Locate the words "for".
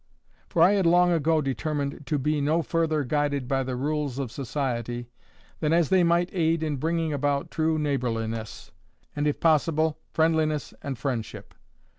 0.49-0.63